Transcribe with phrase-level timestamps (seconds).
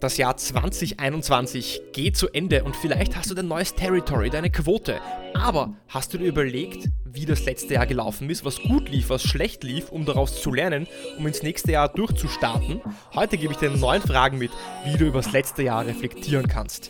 [0.00, 4.98] Das Jahr 2021 geht zu Ende und vielleicht hast du dein neues Territory, deine Quote.
[5.34, 9.22] Aber hast du dir überlegt, wie das letzte Jahr gelaufen ist, was gut lief, was
[9.22, 10.86] schlecht lief, um daraus zu lernen,
[11.18, 12.80] um ins nächste Jahr durchzustarten?
[13.14, 14.52] Heute gebe ich dir neun Fragen mit,
[14.86, 16.88] wie du über das letzte Jahr reflektieren kannst.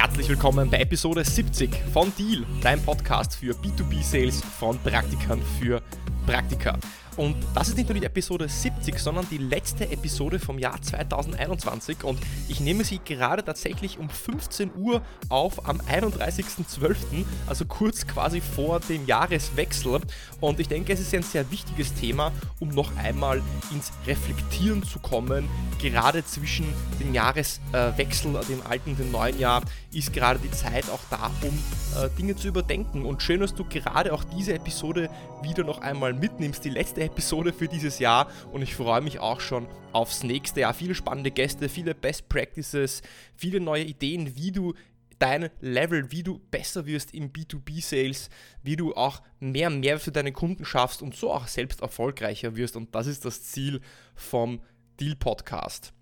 [0.00, 5.82] Herzlich willkommen bei Episode 70 von Deal, dein Podcast für B2B-Sales von Praktikern für
[6.24, 6.78] Praktika.
[7.18, 12.04] Und das ist nicht nur die Episode 70, sondern die letzte Episode vom Jahr 2021.
[12.04, 18.40] Und ich nehme sie gerade tatsächlich um 15 Uhr auf am 31.12., also kurz quasi
[18.40, 19.98] vor dem Jahreswechsel.
[20.40, 25.00] Und ich denke, es ist ein sehr wichtiges Thema, um noch einmal ins Reflektieren zu
[25.00, 25.48] kommen.
[25.80, 31.00] Gerade zwischen dem Jahreswechsel, dem alten und dem neuen Jahr, ist gerade die Zeit auch
[31.10, 31.58] da, um
[32.00, 33.04] äh, Dinge zu überdenken.
[33.04, 35.10] Und schön, dass du gerade auch diese Episode
[35.42, 38.30] wieder noch einmal mitnimmst, die letzte Episode für dieses Jahr.
[38.52, 40.74] Und ich freue mich auch schon aufs nächste Jahr.
[40.74, 43.02] Viele spannende Gäste, viele Best Practices,
[43.34, 44.74] viele neue Ideen, wie du
[45.18, 48.30] dein Level, wie du besser wirst im B2B-Sales,
[48.62, 52.76] wie du auch mehr Mehrwert für deine Kunden schaffst und so auch selbst erfolgreicher wirst.
[52.76, 53.80] Und das ist das Ziel
[54.14, 54.60] vom
[55.00, 55.92] Deal Podcast.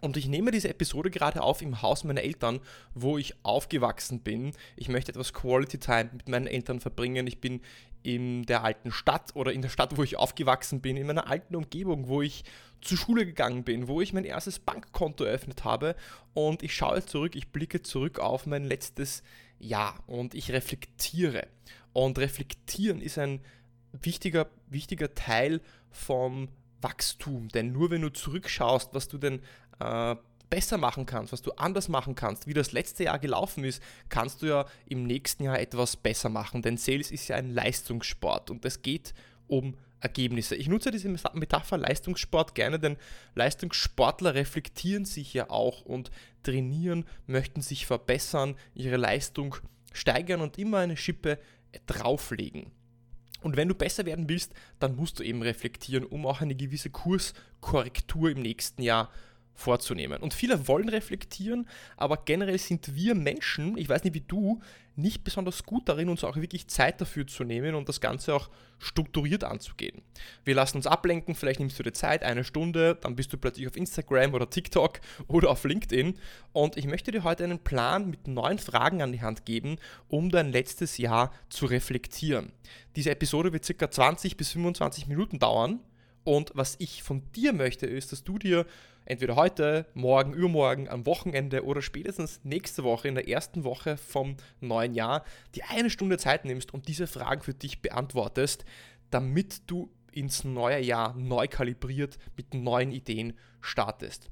[0.00, 2.60] Und ich nehme diese Episode gerade auf im Haus meiner Eltern,
[2.94, 4.52] wo ich aufgewachsen bin.
[4.76, 7.26] Ich möchte etwas Quality Time mit meinen Eltern verbringen.
[7.26, 7.60] Ich bin
[8.02, 11.54] in der alten Stadt oder in der Stadt, wo ich aufgewachsen bin, in meiner alten
[11.54, 12.44] Umgebung, wo ich
[12.80, 15.96] zur Schule gegangen bin, wo ich mein erstes Bankkonto eröffnet habe.
[16.32, 19.22] Und ich schaue zurück, ich blicke zurück auf mein letztes
[19.58, 21.46] Jahr und ich reflektiere.
[21.92, 23.40] Und reflektieren ist ein
[23.92, 26.48] wichtiger, wichtiger Teil vom
[26.80, 27.48] Wachstum.
[27.48, 29.42] Denn nur wenn du zurückschaust, was du denn
[29.80, 30.16] äh,
[30.50, 34.42] besser machen kannst, was du anders machen kannst, wie das letzte Jahr gelaufen ist, kannst
[34.42, 36.60] du ja im nächsten Jahr etwas besser machen.
[36.60, 39.14] Denn Sales ist ja ein Leistungssport und es geht
[39.46, 40.56] um Ergebnisse.
[40.56, 42.96] Ich nutze diese Metapher Leistungssport gerne, denn
[43.34, 46.10] Leistungssportler reflektieren sich ja auch und
[46.42, 49.56] trainieren, möchten sich verbessern, ihre Leistung
[49.92, 51.38] steigern und immer eine Schippe
[51.86, 52.70] drauflegen.
[53.42, 56.90] Und wenn du besser werden willst, dann musst du eben reflektieren, um auch eine gewisse
[56.90, 59.10] Kurskorrektur im nächsten Jahr
[59.60, 60.22] vorzunehmen.
[60.22, 64.60] Und viele wollen reflektieren, aber generell sind wir Menschen, ich weiß nicht wie du,
[64.96, 68.50] nicht besonders gut darin, uns auch wirklich Zeit dafür zu nehmen und das Ganze auch
[68.78, 70.02] strukturiert anzugehen.
[70.44, 73.66] Wir lassen uns ablenken, vielleicht nimmst du dir Zeit, eine Stunde, dann bist du plötzlich
[73.66, 76.18] auf Instagram oder TikTok oder auf LinkedIn
[76.52, 79.76] und ich möchte dir heute einen Plan mit neun Fragen an die Hand geben,
[80.08, 82.52] um dein letztes Jahr zu reflektieren.
[82.96, 85.80] Diese Episode wird circa 20 bis 25 Minuten dauern
[86.24, 88.66] und was ich von dir möchte, ist, dass du dir
[89.10, 94.36] entweder heute, morgen, übermorgen, am Wochenende oder spätestens nächste Woche, in der ersten Woche vom
[94.60, 98.64] neuen Jahr, die eine Stunde Zeit nimmst und diese Fragen für dich beantwortest,
[99.10, 104.30] damit du ins neue Jahr neu kalibriert mit neuen Ideen startest.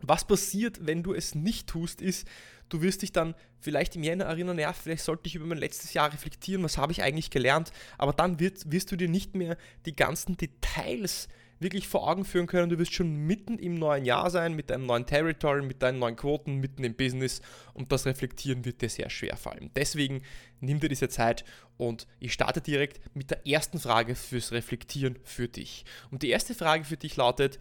[0.00, 2.28] Was passiert, wenn du es nicht tust, ist,
[2.68, 5.94] du wirst dich dann vielleicht im Jänner erinnern, ja, vielleicht sollte ich über mein letztes
[5.94, 9.56] Jahr reflektieren, was habe ich eigentlich gelernt, aber dann wird, wirst du dir nicht mehr
[9.86, 11.28] die ganzen Details
[11.60, 12.70] wirklich vor Augen führen können.
[12.70, 16.16] Du wirst schon mitten im neuen Jahr sein, mit deinem neuen Territory, mit deinen neuen
[16.16, 17.40] Quoten, mitten im Business
[17.72, 19.70] und das Reflektieren wird dir sehr schwer fallen.
[19.76, 20.22] Deswegen
[20.60, 21.44] nimm dir diese Zeit
[21.76, 25.84] und ich starte direkt mit der ersten Frage fürs Reflektieren für dich.
[26.10, 27.58] Und die erste Frage für dich lautet,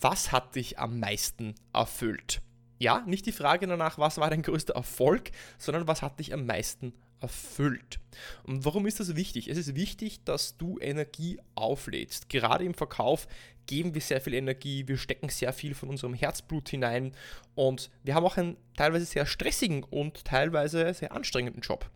[0.00, 2.42] was hat dich am meisten erfüllt?
[2.78, 6.44] Ja, nicht die Frage danach, was war dein größter Erfolg, sondern was hat dich am
[6.44, 6.92] meisten
[7.24, 7.98] erfüllt.
[8.44, 9.48] Und warum ist das wichtig?
[9.48, 12.28] Es ist wichtig, dass du Energie auflädst.
[12.28, 13.26] Gerade im Verkauf
[13.66, 17.12] geben wir sehr viel Energie, wir stecken sehr viel von unserem Herzblut hinein
[17.54, 21.90] und wir haben auch einen teilweise sehr stressigen und teilweise sehr anstrengenden Job.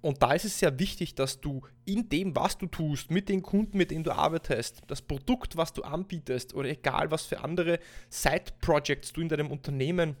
[0.00, 3.42] Und da ist es sehr wichtig, dass du in dem, was du tust, mit den
[3.42, 7.78] Kunden, mit denen du arbeitest, das Produkt, was du anbietest oder egal was für andere
[8.08, 10.16] Side-Projects du in deinem Unternehmen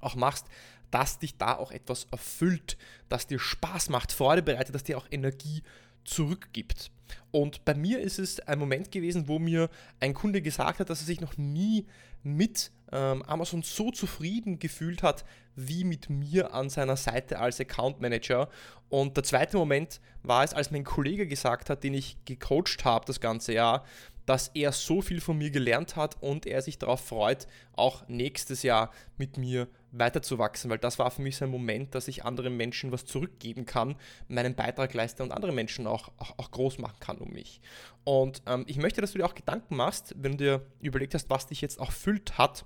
[0.00, 0.46] auch machst,
[0.92, 5.06] dass dich da auch etwas erfüllt, das dir Spaß macht, Freude bereitet, dass dir auch
[5.10, 5.62] Energie
[6.04, 6.92] zurückgibt.
[7.30, 9.68] Und bei mir ist es ein Moment gewesen, wo mir
[10.00, 11.86] ein Kunde gesagt hat, dass er sich noch nie
[12.22, 15.24] mit ähm, Amazon so zufrieden gefühlt hat
[15.56, 18.48] wie mit mir an seiner Seite als Account Manager.
[18.88, 23.04] Und der zweite Moment war es, als mein Kollege gesagt hat, den ich gecoacht habe
[23.06, 23.84] das ganze Jahr,
[24.26, 28.62] dass er so viel von mir gelernt hat und er sich darauf freut, auch nächstes
[28.62, 32.56] Jahr mit mir weiterzuwachsen, weil das war für mich so ein Moment, dass ich anderen
[32.56, 33.96] Menschen was zurückgeben kann,
[34.28, 37.60] meinen Beitrag leiste und andere Menschen auch, auch, auch groß machen kann um mich.
[38.04, 41.28] Und ähm, ich möchte, dass du dir auch Gedanken machst, wenn du dir überlegt hast,
[41.28, 42.64] was dich jetzt auch füllt hat,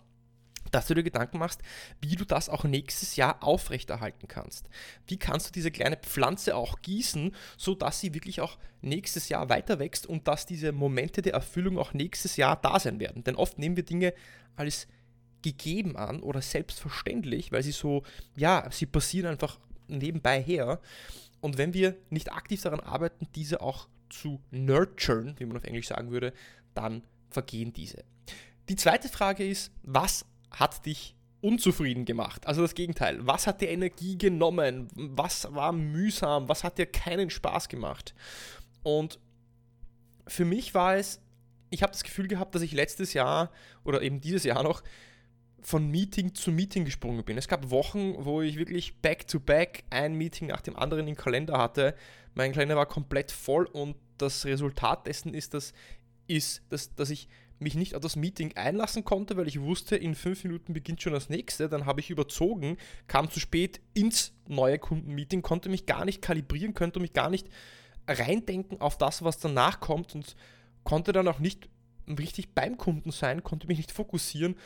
[0.71, 1.61] dass du dir Gedanken machst,
[2.01, 4.69] wie du das auch nächstes Jahr aufrechterhalten kannst.
[5.07, 9.79] Wie kannst du diese kleine Pflanze auch gießen, sodass sie wirklich auch nächstes Jahr weiter
[9.79, 13.25] wächst und dass diese Momente der Erfüllung auch nächstes Jahr da sein werden.
[13.25, 14.15] Denn oft nehmen wir Dinge
[14.57, 14.87] als
[15.43, 18.03] gegeben an oder selbstverständlich, weil sie so,
[18.37, 20.81] ja, sie passieren einfach nebenbei her.
[21.41, 25.89] Und wenn wir nicht aktiv daran arbeiten, diese auch zu nurturen, wie man auf Englisch
[25.89, 26.33] sagen würde,
[26.75, 28.05] dann vergehen diese.
[28.69, 30.25] Die zweite Frage ist, was
[30.59, 32.47] hat dich unzufrieden gemacht?
[32.47, 33.25] Also das Gegenteil.
[33.27, 34.89] Was hat dir Energie genommen?
[34.95, 36.49] Was war mühsam?
[36.49, 38.15] Was hat dir keinen Spaß gemacht?
[38.83, 39.19] Und
[40.27, 41.21] für mich war es,
[41.71, 43.51] ich habe das Gefühl gehabt, dass ich letztes Jahr
[43.85, 44.83] oder eben dieses Jahr noch
[45.61, 47.37] von Meeting zu Meeting gesprungen bin.
[47.37, 51.59] Es gab Wochen, wo ich wirklich back-to-back -back ein Meeting nach dem anderen im Kalender
[51.59, 51.95] hatte.
[52.35, 55.73] Mein Kalender war komplett voll und das Resultat dessen ist, dass,
[56.29, 60.15] ist, dass, dass ich mich nicht auf das Meeting einlassen konnte, weil ich wusste, in
[60.15, 61.69] fünf Minuten beginnt schon das nächste.
[61.69, 62.77] Dann habe ich überzogen,
[63.07, 67.49] kam zu spät ins neue Kundenmeeting, konnte mich gar nicht kalibrieren, konnte mich gar nicht
[68.07, 70.37] reindenken auf das, was danach kommt und
[70.85, 71.69] konnte dann auch nicht
[72.07, 74.57] richtig beim Kunden sein, konnte mich nicht fokussieren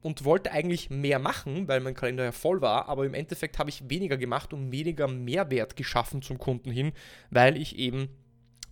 [0.00, 3.70] und wollte eigentlich mehr machen, weil mein Kalender ja voll war, aber im Endeffekt habe
[3.70, 6.92] ich weniger gemacht und weniger Mehrwert geschaffen zum Kunden hin,
[7.30, 8.08] weil ich eben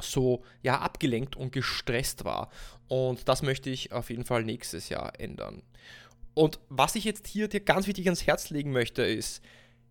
[0.01, 2.51] so ja abgelenkt und gestresst war.
[2.89, 5.63] Und das möchte ich auf jeden Fall nächstes Jahr ändern.
[6.35, 9.43] Und was ich jetzt hier dir ganz wichtig ans Herz legen möchte, ist,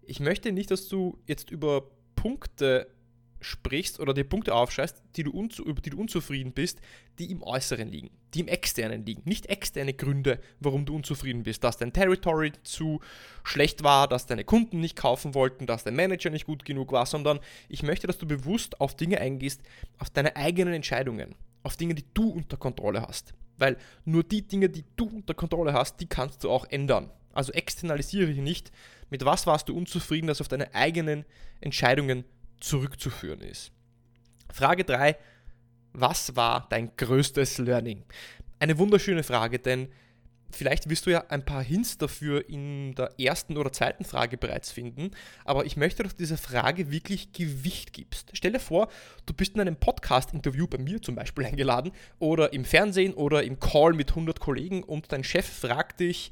[0.01, 2.88] ich möchte nicht, dass du jetzt über Punkte
[3.44, 6.80] sprichst oder dir Punkte aufschreibst, die du über die du unzufrieden bist,
[7.19, 9.22] die im Äußeren liegen, die im Externen liegen.
[9.25, 13.01] Nicht externe Gründe, warum du unzufrieden bist, dass dein Territory zu
[13.44, 17.06] schlecht war, dass deine Kunden nicht kaufen wollten, dass dein Manager nicht gut genug war,
[17.06, 19.62] sondern ich möchte, dass du bewusst auf Dinge eingehst,
[20.00, 23.34] auf deine eigenen Entscheidungen, auf Dinge, die du unter Kontrolle hast.
[23.57, 27.12] Weil nur die Dinge, die du unter Kontrolle hast, die kannst du auch ändern.
[27.34, 28.72] Also externalisiere ich nicht,
[29.10, 31.25] mit was warst du unzufrieden, das auf deine eigenen
[31.62, 32.25] Entscheidungen
[32.63, 33.71] zurückzuführen ist.
[34.51, 35.18] Frage 3.
[35.94, 38.04] Was war dein größtes Learning?
[38.60, 39.89] Eine wunderschöne Frage, denn
[40.50, 44.71] vielleicht wirst du ja ein paar Hints dafür in der ersten oder zweiten Frage bereits
[44.71, 45.12] finden,
[45.45, 48.30] aber ich möchte, dass du dieser Frage wirklich Gewicht gibst.
[48.33, 48.88] Stell dir vor,
[49.25, 53.59] du bist in einem Podcast-Interview bei mir zum Beispiel eingeladen oder im Fernsehen oder im
[53.59, 56.31] Call mit 100 Kollegen und dein Chef fragt dich,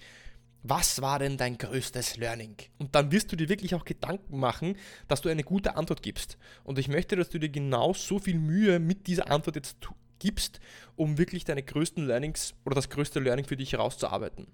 [0.63, 2.55] was war denn dein größtes Learning?
[2.77, 4.75] Und dann wirst du dir wirklich auch Gedanken machen,
[5.07, 6.37] dass du eine gute Antwort gibst.
[6.63, 9.77] Und ich möchte, dass du dir genau so viel Mühe mit dieser Antwort jetzt
[10.19, 10.59] gibst,
[10.95, 14.47] um wirklich deine größten Learnings oder das größte Learning für dich herauszuarbeiten.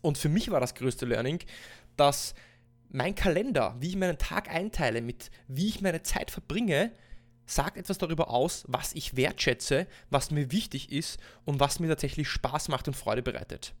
[0.00, 1.40] Und für mich war das größte Learning,
[1.96, 2.34] dass
[2.90, 6.92] mein Kalender, wie ich meinen Tag einteile, mit wie ich meine Zeit verbringe,
[7.46, 12.28] sagt etwas darüber aus, was ich wertschätze, was mir wichtig ist und was mir tatsächlich
[12.28, 13.74] Spaß macht und Freude bereitet.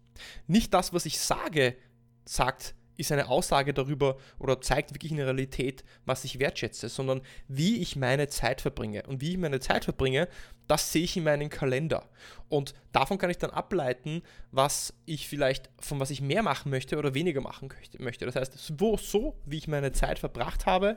[0.46, 1.76] Nicht das, was ich sage,
[2.24, 7.22] sagt, ist eine Aussage darüber oder zeigt wirklich in der Realität, was ich wertschätze, sondern
[7.46, 9.04] wie ich meine Zeit verbringe.
[9.04, 10.28] Und wie ich meine Zeit verbringe,
[10.66, 12.08] das sehe ich in meinem Kalender.
[12.48, 16.98] Und davon kann ich dann ableiten, was ich vielleicht, von was ich mehr machen möchte
[16.98, 18.26] oder weniger machen möchte.
[18.26, 20.96] Das heißt, so, so wie ich meine Zeit verbracht habe,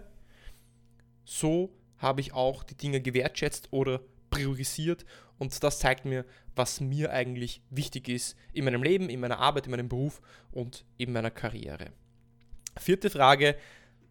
[1.23, 4.01] so habe ich auch die Dinge gewertschätzt oder
[4.31, 5.05] priorisiert
[5.41, 6.23] und das zeigt mir,
[6.55, 10.21] was mir eigentlich wichtig ist in meinem Leben, in meiner Arbeit, in meinem Beruf
[10.51, 11.87] und in meiner Karriere.
[12.77, 13.57] Vierte Frage,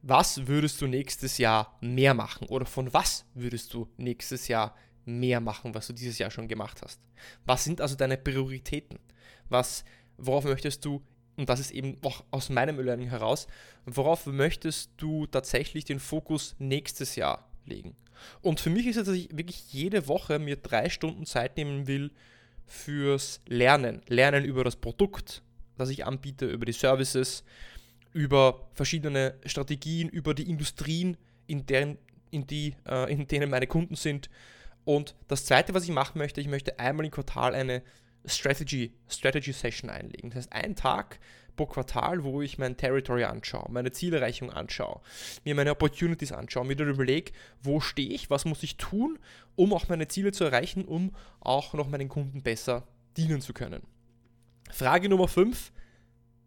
[0.02, 4.74] was würdest du nächstes Jahr mehr machen oder von was würdest du nächstes Jahr
[5.04, 7.00] mehr machen, was du dieses Jahr schon gemacht hast?
[7.46, 8.98] Was sind also deine Prioritäten?
[9.48, 9.84] Was,
[10.16, 11.00] worauf möchtest du,
[11.36, 13.46] und das ist eben auch aus meinem Learning heraus,
[13.86, 17.94] worauf möchtest du tatsächlich den Fokus nächstes Jahr legen.
[18.40, 21.86] Und für mich ist es, dass ich wirklich jede Woche mir drei Stunden Zeit nehmen
[21.86, 22.10] will
[22.66, 24.02] fürs Lernen.
[24.06, 25.42] Lernen über das Produkt,
[25.76, 27.44] das ich anbiete, über die Services,
[28.12, 31.98] über verschiedene Strategien, über die Industrien, in, deren,
[32.30, 34.30] in, die, äh, in denen meine Kunden sind.
[34.84, 37.82] Und das Zweite, was ich machen möchte, ich möchte einmal im Quartal eine
[38.24, 40.30] Strategy, Strategy Session einlegen.
[40.30, 41.18] Das heißt, einen Tag
[41.60, 45.02] pro Quartal, wo ich mein Territory anschaue, meine Zielerreichung anschaue,
[45.44, 49.18] mir meine Opportunities anschaue, mir dann überlege, wo stehe ich, was muss ich tun,
[49.56, 52.86] um auch meine Ziele zu erreichen, um auch noch meinen Kunden besser
[53.18, 53.82] dienen zu können.
[54.70, 55.70] Frage Nummer 5.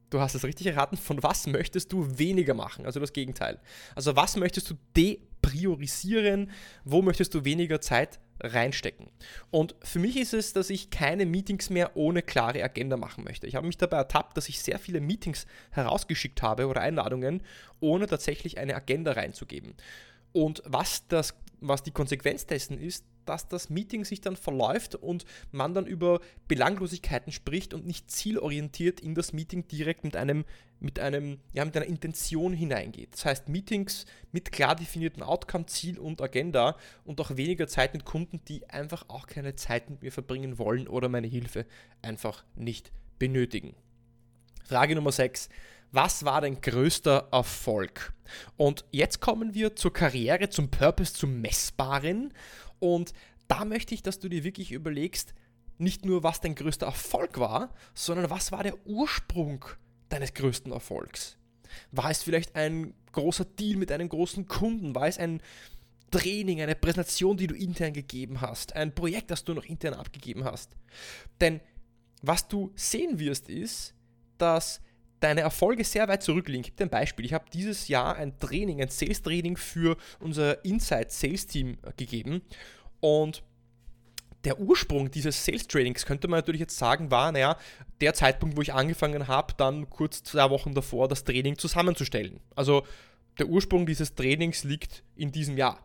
[0.10, 2.88] Du hast es richtig erraten, von was möchtest du weniger machen?
[2.88, 3.60] Also das Gegenteil.
[3.96, 6.50] Also was möchtest du depriorisieren?
[6.86, 9.08] Wo möchtest du weniger Zeit reinstecken.
[9.52, 13.48] Und für mich ist es, dass ich keine Meetings mehr ohne klare Agenda machen möchte.
[13.48, 17.42] Ich habe mich dabei ertappt, dass ich sehr viele Meetings herausgeschickt habe oder Einladungen,
[17.80, 19.74] ohne tatsächlich eine Agenda reinzugeben.
[20.34, 25.26] Und was, das, was die Konsequenz dessen ist, dass das Meeting sich dann verläuft und
[25.52, 30.46] man dann über Belanglosigkeiten spricht und nicht zielorientiert in das Meeting direkt mit einem,
[30.80, 33.14] mit einem, ja, mit einer Intention hineingeht.
[33.14, 38.06] Das heißt, Meetings mit klar definierten Outcome, Ziel und Agenda und auch weniger Zeit mit
[38.06, 41.66] Kunden, die einfach auch keine Zeit mit mir verbringen wollen oder meine Hilfe
[42.02, 43.76] einfach nicht benötigen.
[44.66, 45.50] Frage Nummer 6.
[45.92, 48.14] Was war dein größter Erfolg?
[48.58, 52.34] Und jetzt kommen wir zur Karriere, zum Purpose, zum Messbaren.
[52.84, 53.14] Und
[53.48, 55.34] da möchte ich, dass du dir wirklich überlegst,
[55.78, 59.64] nicht nur, was dein größter Erfolg war, sondern was war der Ursprung
[60.10, 61.38] deines größten Erfolgs?
[61.94, 64.96] War es vielleicht ein großer Deal mit einem großen Kunden?
[64.96, 65.42] War es ein
[66.12, 68.76] Training, eine Präsentation, die du intern gegeben hast?
[68.76, 70.76] Ein Projekt, das du noch intern abgegeben hast?
[71.40, 71.62] Denn
[72.22, 73.94] was du sehen wirst, ist,
[74.38, 74.82] dass
[75.24, 76.62] deine Erfolge sehr weit zurückliegen.
[76.62, 77.26] Ich gebe dir ein Beispiel.
[77.26, 82.42] Ich habe dieses Jahr ein Training, ein Sales-Training für unser Inside Sales Team äh, gegeben
[83.00, 83.44] und
[84.44, 87.58] der Ursprung dieses Sales Trainings könnte man natürlich jetzt sagen, war, naja,
[88.02, 92.42] der Zeitpunkt, wo ich angefangen habe, dann kurz zwei Wochen davor das Training zusammenzustellen.
[92.56, 92.86] Also
[93.40, 95.80] der Ursprung dieses Trainings liegt in diesem Jahr.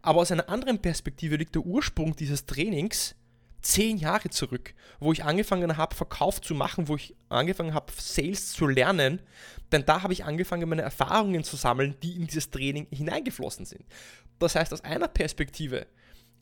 [0.00, 3.14] Aber aus einer anderen Perspektive liegt der Ursprung dieses Trainings
[3.60, 8.52] zehn Jahre zurück, wo ich angefangen habe, Verkauf zu machen, wo ich angefangen habe, Sales
[8.52, 9.20] zu lernen,
[9.72, 13.84] denn da habe ich angefangen, meine Erfahrungen zu sammeln, die in dieses Training hineingeflossen sind.
[14.38, 15.86] Das heißt, aus einer Perspektive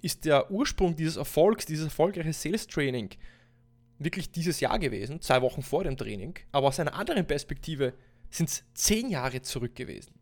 [0.03, 3.11] ist der Ursprung dieses Erfolgs, dieses erfolgreiche Sales Training
[3.99, 7.95] wirklich dieses Jahr gewesen, zwei Wochen vor dem Training, aber aus einer anderen Perspektive
[8.31, 10.13] sind es zehn Jahre zurück gewesen.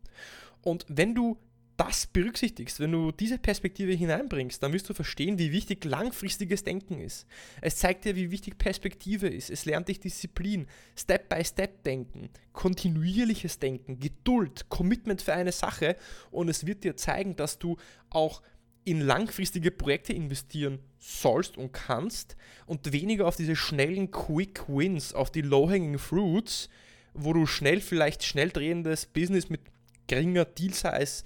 [0.61, 1.37] Und wenn du
[1.77, 6.99] das berücksichtigst, wenn du diese Perspektive hineinbringst, dann wirst du verstehen, wie wichtig langfristiges Denken
[6.99, 7.25] ist.
[7.61, 9.49] Es zeigt dir, wie wichtig Perspektive ist.
[9.49, 15.97] Es lernt dich Disziplin, Step-by-Step-Denken, kontinuierliches Denken, Geduld, Commitment für eine Sache
[16.31, 17.77] und es wird dir zeigen, dass du
[18.09, 18.41] auch
[18.85, 25.31] in langfristige Projekte investieren sollst und kannst und weniger auf diese schnellen Quick Wins, auf
[25.31, 26.69] die Low-Hanging Fruits,
[27.13, 29.61] wo du schnell vielleicht schnell drehendes Business mit
[30.07, 31.23] geringer Deal-Size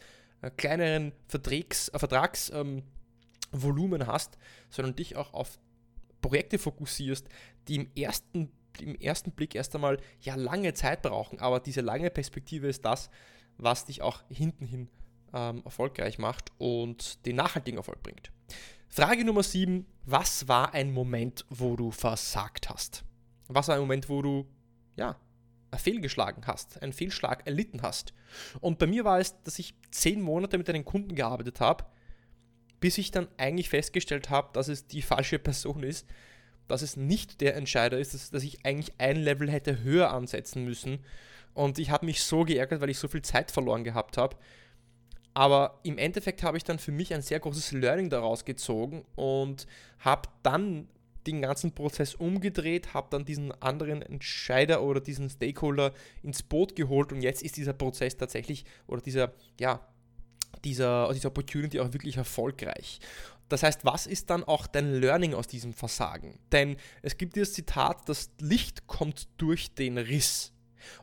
[0.58, 4.38] kleineren Vertrags, äh, Vertragsvolumen ähm, hast,
[4.70, 5.60] sondern dich auch auf
[6.22, 7.28] Projekte fokussierst,
[7.68, 11.40] die im ersten, im ersten Blick erst einmal ja lange Zeit brauchen.
[11.40, 13.10] Aber diese lange Perspektive ist das,
[13.58, 14.90] was dich auch hinten hin
[15.34, 18.32] ähm, erfolgreich macht und den nachhaltigen Erfolg bringt.
[18.88, 19.86] Frage Nummer 7.
[20.06, 23.04] Was war ein Moment, wo du versagt hast?
[23.48, 24.48] Was war ein Moment, wo du
[24.96, 25.16] ja,
[25.78, 28.14] fehlgeschlagen hast, einen Fehlschlag erlitten hast.
[28.60, 31.86] Und bei mir war es, dass ich zehn Monate mit einem Kunden gearbeitet habe,
[32.80, 36.08] bis ich dann eigentlich festgestellt habe, dass es die falsche Person ist,
[36.68, 40.64] dass es nicht der Entscheider ist, dass, dass ich eigentlich ein Level hätte höher ansetzen
[40.64, 41.04] müssen.
[41.54, 44.38] Und ich habe mich so geärgert, weil ich so viel Zeit verloren gehabt habe.
[45.34, 49.68] Aber im Endeffekt habe ich dann für mich ein sehr großes Learning daraus gezogen und
[50.00, 50.88] habe dann
[51.32, 55.94] den ganzen Prozess umgedreht, habe dann diesen anderen Entscheider oder diesen Stakeholder
[56.24, 59.86] ins Boot geholt und jetzt ist dieser Prozess tatsächlich oder dieser, ja,
[60.64, 63.00] dieser, dieser Opportunity auch wirklich erfolgreich.
[63.50, 66.40] Das heißt, was ist dann auch dein Learning aus diesem Versagen?
[66.52, 70.54] Denn es gibt dieses Zitat, das Licht kommt durch den Riss.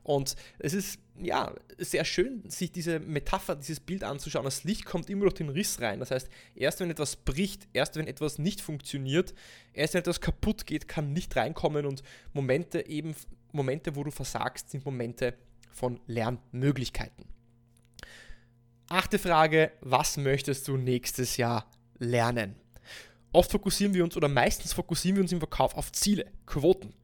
[0.02, 4.44] Und es ist ja sehr schön, sich diese Metapher, dieses Bild anzuschauen.
[4.44, 6.00] Das Licht kommt immer durch den Riss rein.
[6.00, 9.34] Das heißt, erst wenn etwas bricht, erst wenn etwas nicht funktioniert,
[9.72, 12.02] erst wenn etwas kaputt geht, kann Licht reinkommen und
[12.32, 13.14] Momente eben,
[13.52, 15.34] Momente, wo du versagst, sind Momente
[15.70, 17.24] von Lernmöglichkeiten.
[18.88, 21.68] Achte Frage, was möchtest du nächstes Jahr
[21.98, 22.54] lernen?
[23.32, 26.94] Oft fokussieren wir uns oder meistens fokussieren wir uns im Verkauf auf Ziele, Quoten,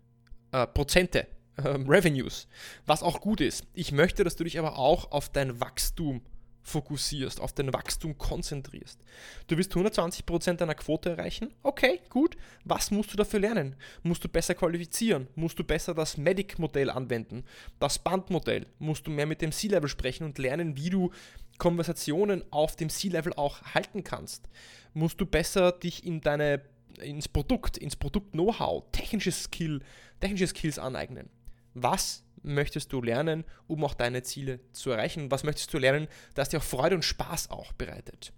[0.52, 1.26] äh, Prozente,
[1.64, 2.48] ähm, Revenues,
[2.86, 3.64] was auch gut ist.
[3.74, 6.22] Ich möchte, dass du dich aber auch auf dein Wachstum
[6.62, 9.00] fokussierst, auf dein Wachstum konzentrierst.
[9.48, 11.52] Du willst 120% deiner Quote erreichen?
[11.62, 12.36] Okay, gut.
[12.64, 13.76] Was musst du dafür lernen?
[14.02, 15.28] Musst du besser qualifizieren?
[15.34, 17.44] Musst du besser das Medic-Modell anwenden?
[17.80, 18.66] Das Bandmodell?
[18.78, 21.10] Musst du mehr mit dem C-Level sprechen und lernen, wie du
[21.58, 24.48] Konversationen auf dem C-Level auch halten kannst?
[24.94, 26.62] Musst du besser dich in deine
[27.00, 29.80] ins Produkt, ins Produkt-Know-how, technische Skill,
[30.20, 31.30] technische Skills aneignen?
[31.74, 35.30] Was möchtest du lernen, um auch deine Ziele zu erreichen?
[35.30, 38.32] Was möchtest du lernen, das dir auch Freude und Spaß auch bereitet?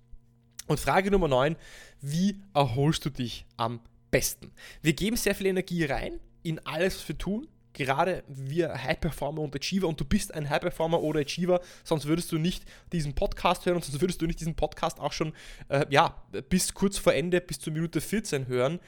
[0.66, 1.56] Und Frage Nummer 9,
[2.00, 4.52] wie erholst du dich am besten?
[4.82, 7.48] Wir geben sehr viel Energie rein in alles, was wir tun.
[7.74, 12.06] Gerade wir High Performer und Achiever und du bist ein High Performer oder Achiever, sonst
[12.06, 15.32] würdest du nicht diesen Podcast hören und sonst würdest du nicht diesen Podcast auch schon
[15.68, 18.78] äh, ja, bis kurz vor Ende, bis zur Minute 14 hören.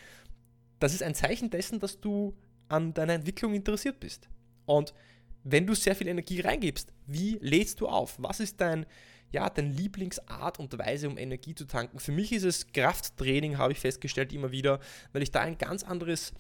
[0.79, 2.37] Das ist ein Zeichen dessen, dass du
[2.69, 4.29] an deiner Entwicklung interessiert bist.
[4.67, 4.93] Und
[5.45, 8.17] wenn du sehr viel Energie reingibst, wie lädst du auf?
[8.19, 8.85] Was ist dein,
[9.31, 11.99] ja, deine Lieblingsart und Weise, um Energie zu tanken.
[11.99, 14.81] Für mich ist es Krafttraining, habe ich festgestellt immer wieder,
[15.13, 16.33] weil ich da ein ganz anderes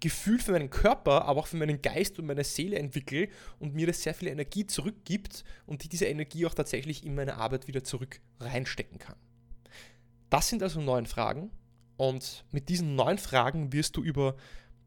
[0.00, 3.86] Gefühl für meinen Körper, aber auch für meinen Geist und meine Seele entwickle und mir
[3.86, 7.82] das sehr viel Energie zurückgibt und ich diese Energie auch tatsächlich in meine Arbeit wieder
[7.82, 9.16] zurück reinstecken kann.
[10.30, 11.50] Das sind also neun Fragen
[11.96, 14.36] und mit diesen neun Fragen wirst du über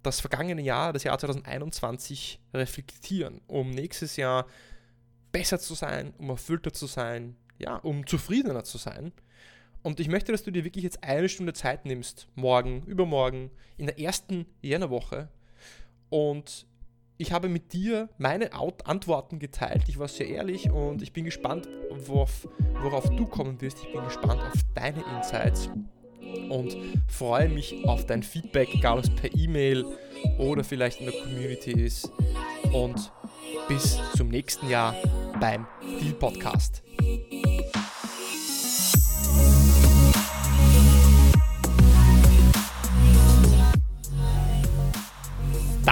[0.03, 4.47] das vergangene Jahr, das Jahr 2021, reflektieren, um nächstes Jahr
[5.31, 9.11] besser zu sein, um erfüllter zu sein, ja, um zufriedener zu sein.
[9.83, 13.87] Und ich möchte, dass du dir wirklich jetzt eine Stunde Zeit nimmst, morgen, übermorgen, in
[13.87, 15.29] der ersten Jännerwoche.
[16.09, 16.67] Und
[17.17, 19.83] ich habe mit dir meine Antworten geteilt.
[19.87, 22.47] Ich war sehr ehrlich und ich bin gespannt, worauf,
[22.81, 23.79] worauf du kommen wirst.
[23.79, 25.69] Ich bin gespannt auf deine Insights
[26.49, 26.75] und
[27.07, 29.85] freue mich auf dein Feedback, egal ob es per E-Mail
[30.37, 32.11] oder vielleicht in der Community ist.
[32.73, 33.11] Und
[33.67, 34.95] bis zum nächsten Jahr
[35.39, 35.65] beim
[35.99, 36.83] Deal Podcast.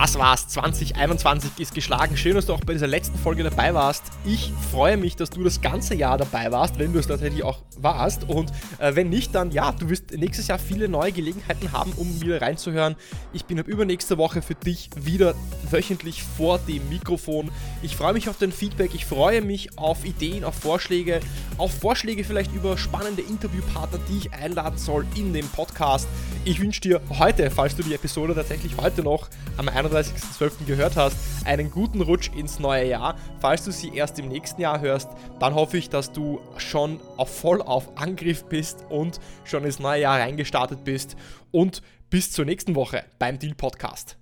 [0.02, 0.48] Das war's.
[0.48, 2.16] 2021 ist geschlagen.
[2.16, 4.04] Schön, dass du auch bei dieser letzten Folge dabei warst.
[4.24, 7.64] Ich freue mich, dass du das ganze Jahr dabei warst, wenn du es tatsächlich auch
[7.78, 8.24] warst.
[8.30, 12.22] Und äh, wenn nicht, dann ja, du wirst nächstes Jahr viele neue Gelegenheiten haben, um
[12.22, 12.96] wieder reinzuhören.
[13.34, 15.36] Ich bin ab übernächste Woche für dich wieder
[15.70, 17.52] wöchentlich vor dem Mikrofon.
[17.82, 18.96] Ich freue mich auf dein Feedback.
[18.96, 21.20] Ich freue mich auf Ideen, auf Vorschläge,
[21.58, 26.08] auf Vorschläge vielleicht über spannende Interviewpartner, die ich einladen soll in dem Podcast.
[26.46, 29.28] Ich wünsche dir heute, falls du die Episode tatsächlich heute noch
[29.58, 29.89] am 31.
[29.90, 30.66] 31.12.
[30.66, 33.16] gehört hast, einen guten Rutsch ins neue Jahr.
[33.40, 37.36] Falls du sie erst im nächsten Jahr hörst, dann hoffe ich, dass du schon auf
[37.36, 41.16] voll auf Angriff bist und schon ins neue Jahr reingestartet bist.
[41.52, 44.19] Und bis zur nächsten Woche beim Deal Podcast.